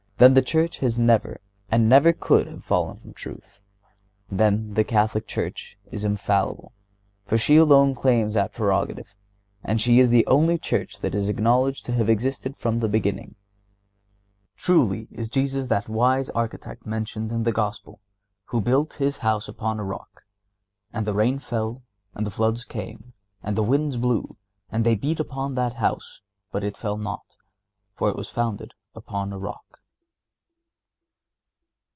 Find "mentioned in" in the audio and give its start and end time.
16.85-17.41